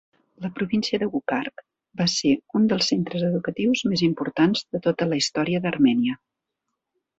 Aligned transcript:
La 0.43 0.49
província 0.59 0.99
de 1.03 1.09
Gugark 1.15 1.61
va 2.01 2.07
ser 2.13 2.31
un 2.61 2.65
dels 2.73 2.89
centres 2.93 3.27
educatius 3.29 3.85
més 3.93 4.05
importants 4.09 4.67
de 4.75 4.83
tota 4.89 5.11
la 5.13 5.23
història 5.23 5.63
d'Armènia. 5.69 6.19